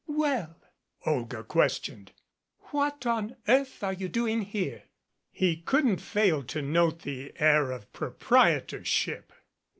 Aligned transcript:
"Well," 0.07 0.55
Olga 1.05 1.43
questioned, 1.43 2.11
"what 2.71 3.05
on 3.05 3.35
earth 3.47 3.83
are 3.83 3.93
you 3.93 4.09
doing 4.09 4.41
here?" 4.41 4.85
He 5.31 5.57
couldn't 5.57 6.01
fail 6.01 6.41
to 6.45 6.59
note 6.63 7.03
the 7.03 7.31
air 7.39 7.69
of 7.69 7.93
proprietorship. 7.93 9.31